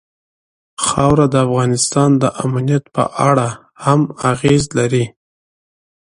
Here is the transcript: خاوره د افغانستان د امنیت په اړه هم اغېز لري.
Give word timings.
خاوره 0.85 1.25
د 1.29 1.35
افغانستان 1.47 2.09
د 2.21 2.23
امنیت 2.45 2.83
په 2.95 3.03
اړه 3.29 3.47
هم 3.83 4.01
اغېز 4.31 4.63
لري. 4.77 5.05